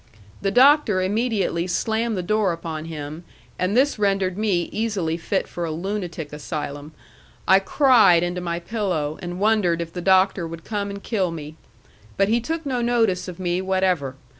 The 0.41 0.49
Doctor 0.49 0.99
immediately 0.99 1.67
slammed 1.67 2.17
the 2.17 2.23
door 2.23 2.53
upon 2.53 2.85
him, 2.85 3.23
and 3.59 3.77
this 3.77 3.99
rendered 3.99 4.35
me 4.35 4.63
easily 4.71 5.15
fit 5.15 5.47
for 5.47 5.63
a 5.63 5.69
lunatic 5.69 6.33
asylum. 6.33 6.93
I 7.47 7.59
cried 7.59 8.23
into 8.23 8.41
my 8.41 8.57
pillow, 8.57 9.19
and 9.21 9.39
wondered 9.39 9.79
if 9.79 9.93
the 9.93 10.01
Doctor 10.01 10.47
would 10.47 10.63
come 10.65 10.89
and 10.89 11.03
kill 11.03 11.29
me. 11.29 11.55
But 12.17 12.29
he 12.29 12.41
took 12.41 12.65
no 12.65 12.81
notice 12.81 13.27
of 13.27 13.39
me 13.39 13.61
whatever. 13.61 14.15